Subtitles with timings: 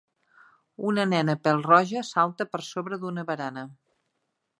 [0.91, 3.67] Una nena pèl-roja salta per sobre d'una barana